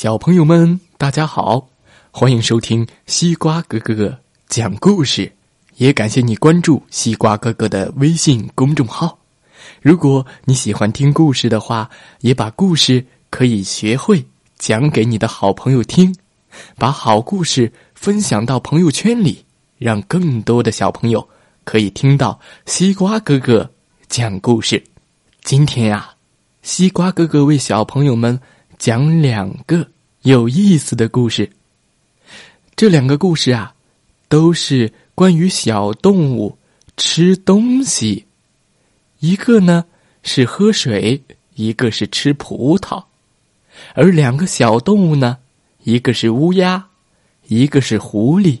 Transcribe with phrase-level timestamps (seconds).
[0.00, 1.70] 小朋友们，大家好，
[2.12, 5.32] 欢迎收听西瓜哥哥讲故事，
[5.74, 9.18] 也感谢你关注西瓜哥哥的微信公众号。
[9.82, 11.90] 如果你喜欢听故事的话，
[12.20, 14.24] 也把故事可以学会
[14.56, 16.14] 讲给你的好朋友听，
[16.76, 19.44] 把好故事分享到朋友圈里，
[19.78, 21.28] 让更多的小朋友
[21.64, 23.68] 可以听到西瓜哥哥
[24.08, 24.80] 讲故事。
[25.42, 26.14] 今天呀，
[26.62, 28.40] 西瓜哥哥为小朋友们。
[28.78, 29.84] 讲两个
[30.22, 31.50] 有意思的故事。
[32.76, 33.74] 这两个故事啊，
[34.28, 36.56] 都是关于小动物
[36.96, 38.24] 吃东西。
[39.18, 39.84] 一个呢
[40.22, 41.20] 是喝水，
[41.56, 43.02] 一个是吃葡萄。
[43.94, 45.38] 而两个小动物呢，
[45.82, 46.86] 一个是乌鸦，
[47.48, 48.60] 一个是狐狸。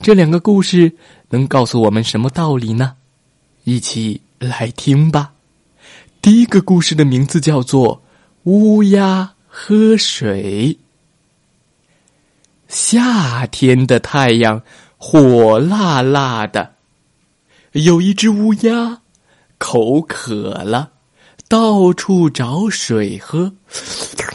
[0.00, 0.92] 这两个故事
[1.28, 2.96] 能告诉我们什么道理呢？
[3.62, 5.32] 一起来听吧。
[6.20, 8.02] 第一个故事的名字叫做。
[8.50, 10.76] 乌鸦喝水。
[12.66, 14.60] 夏天的太阳
[14.96, 16.72] 火辣辣的，
[17.70, 19.02] 有一只乌鸦
[19.56, 20.90] 口渴了，
[21.46, 23.52] 到处找水喝。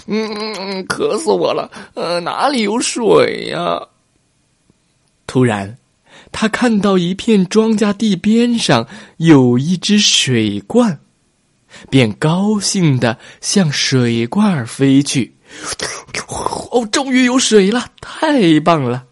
[0.08, 1.70] 嗯，渴死我了！
[1.96, 3.86] 呃，哪里有水呀？
[5.28, 5.78] 突然，
[6.32, 11.02] 他看到一片庄稼地边上有一只水罐。
[11.90, 15.36] 便高兴的向水罐飞去。
[16.72, 19.06] 哦，终于有水了，太棒了！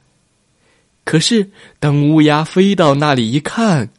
[1.06, 3.90] 可是当乌鸦飞到那里一看，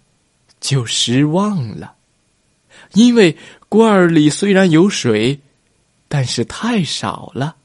[0.61, 1.95] 就失望了，
[2.93, 3.37] 因为
[3.69, 5.41] 罐儿里虽然有水，
[6.09, 7.57] 但是太少了。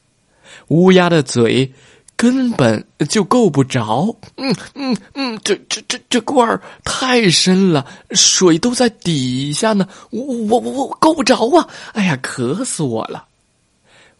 [0.67, 1.73] 乌鸦的嘴。
[2.19, 11.65] 根本就够不着，嗯嗯嗯，这这这这罐儿太深了，水都在底下呢，我我我我够不着啊！
[11.93, 13.23] 哎呀，渴死我了！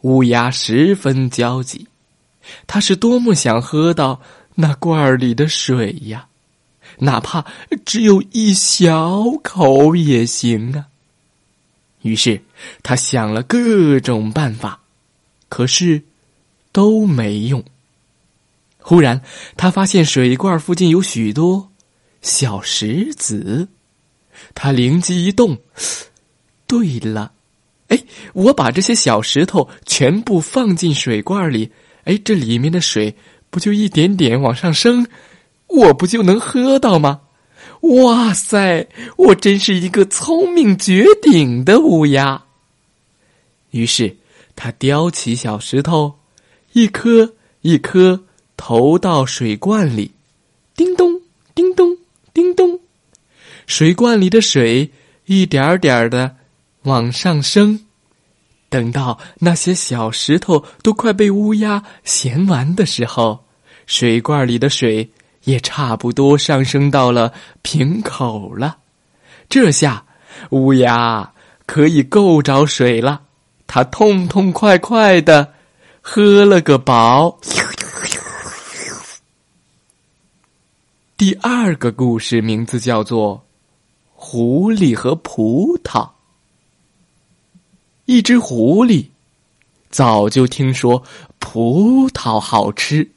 [0.03, 1.87] 乌鸦十分焦急，
[2.65, 4.21] 他是多么想喝到
[4.55, 6.25] 那罐儿里的水呀，
[6.99, 7.43] 哪怕
[7.83, 10.85] 只有一小口也行啊。
[12.03, 12.41] 于是
[12.81, 14.79] 他想了各种办法，
[15.49, 16.01] 可是
[16.71, 17.61] 都没用。
[18.81, 19.21] 忽然，
[19.55, 21.69] 他发现水罐附近有许多
[22.21, 23.67] 小石子，
[24.55, 25.57] 他灵机一动，
[26.65, 27.33] 对了，
[27.89, 28.01] 哎，
[28.33, 31.71] 我把这些小石头全部放进水罐里，
[32.05, 33.15] 哎，这里面的水
[33.49, 35.05] 不就一点点往上升，
[35.67, 37.21] 我不就能喝到吗？
[37.81, 42.43] 哇塞，我真是一个聪明绝顶的乌鸦。
[43.71, 44.17] 于是，
[44.55, 46.15] 他叼起小石头，
[46.73, 48.23] 一颗一颗。
[48.61, 50.11] 投到水罐里，
[50.75, 51.21] 叮咚，
[51.55, 51.95] 叮咚，
[52.33, 52.77] 叮咚，
[53.65, 54.91] 水罐里的水
[55.25, 56.35] 一点点的
[56.83, 57.85] 往上升。
[58.67, 63.45] 等到那些小石头都快被乌鸦衔完的时候，
[63.87, 65.09] 水罐里的水
[65.45, 68.77] 也差不多上升到了瓶口了。
[69.47, 70.03] 这下，
[70.49, 71.31] 乌鸦
[71.65, 73.21] 可以够着水了。
[73.65, 75.53] 它痛痛快快的
[76.01, 77.39] 喝了个饱。
[81.29, 83.37] 第二个故事名字叫做
[84.15, 86.03] 《狐狸和葡萄》。
[88.05, 89.05] 一只狐狸
[89.91, 91.03] 早就听说
[91.37, 93.07] 葡萄好吃，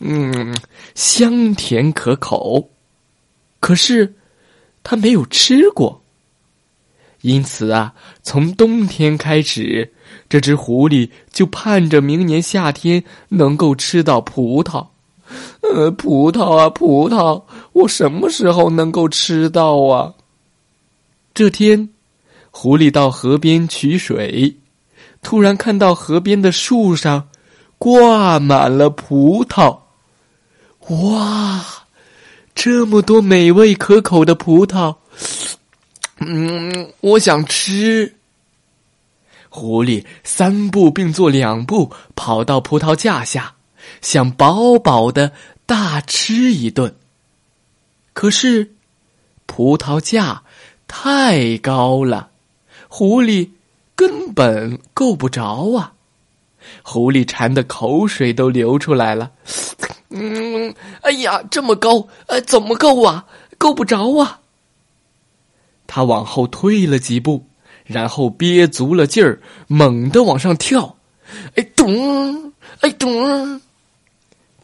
[0.00, 0.56] 嗯，
[0.94, 2.70] 香甜可口，
[3.60, 4.14] 可是
[4.82, 6.02] 它没有吃过。
[7.20, 9.92] 因此啊，从冬天开始，
[10.30, 14.86] 这只狐狸就盼着明年夏天能够吃到葡萄。
[15.60, 17.42] 呃，葡萄啊，葡萄，
[17.72, 20.14] 我什么时候能够吃到啊？
[21.34, 21.90] 这天，
[22.50, 24.56] 狐狸到河边取水，
[25.22, 27.28] 突然看到河边的树上
[27.76, 29.78] 挂满了葡萄。
[30.88, 31.64] 哇，
[32.54, 34.96] 这么多美味可口的葡萄，
[36.20, 38.14] 嗯，我想吃。
[39.50, 43.54] 狐狸三步并作两步跑到葡萄架下。
[44.00, 45.32] 想饱饱的
[45.66, 46.94] 大吃一顿，
[48.12, 48.74] 可是
[49.46, 50.42] 葡萄架
[50.86, 52.30] 太高了，
[52.88, 53.50] 狐狸
[53.94, 55.92] 根本够不着啊！
[56.82, 59.30] 狐狸馋的口水都流出来了。
[60.10, 63.26] 嗯，哎呀，这么高，呃，怎么够啊？
[63.58, 64.40] 够不着啊！
[65.86, 67.44] 他往后退了几步，
[67.84, 70.96] 然后憋足了劲儿，猛地往上跳。
[71.56, 73.60] 哎咚，哎咚，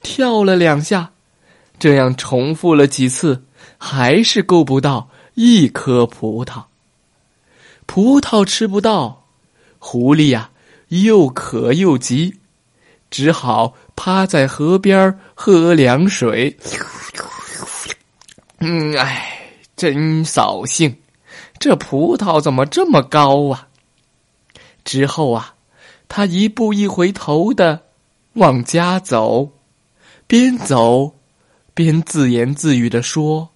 [0.04, 1.10] 跳了两下，
[1.80, 3.42] 这样重复了几次，
[3.78, 6.64] 还是够不到一颗葡萄。
[7.86, 9.26] 葡萄吃不到，
[9.78, 10.50] 狐狸呀，
[10.88, 12.36] 又渴又急，
[13.10, 16.56] 只好趴在河边喝凉水。
[18.58, 20.96] 嗯，哎，真扫兴，
[21.58, 23.68] 这葡萄怎么这么高啊？
[24.84, 25.54] 之后啊，
[26.08, 27.82] 他一步一回头的
[28.34, 29.50] 往家走，
[30.26, 31.14] 边走
[31.74, 33.50] 边自言自语的说：“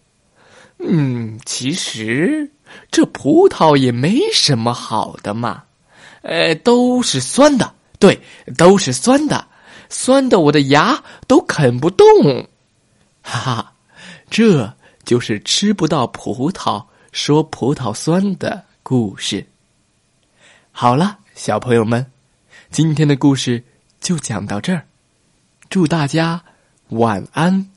[0.79, 2.53] 嗯，其实。”
[2.91, 5.65] 这葡萄也没什么好的嘛，
[6.21, 8.21] 呃，都是酸的，对，
[8.59, 9.49] 都是酸的，
[9.89, 12.07] 酸的我的牙都啃不动，
[13.23, 13.73] 哈哈，
[14.29, 14.71] 这
[15.07, 19.47] 就是吃不到葡萄说葡萄酸的故事。
[20.71, 22.05] 好了，小朋友们，
[22.71, 23.65] 今天的故事
[23.99, 24.85] 就讲到这儿，
[25.71, 26.45] 祝大家
[26.91, 27.71] 晚安，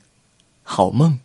[0.62, 1.21] 好梦。